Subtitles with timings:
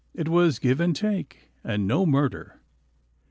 [0.15, 2.59] It was give and take, and no murder.